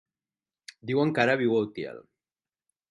Diuen 0.91 1.13
que 1.19 1.23
ara 1.27 1.37
viu 1.43 1.55
a 1.59 1.63
Utiel. 1.69 2.05